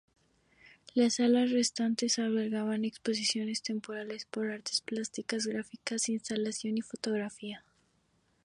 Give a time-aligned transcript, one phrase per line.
[0.95, 7.63] Las salas restantes albergan exposiciones temporales de artes plásticas, gráfica, instalación y fotografía.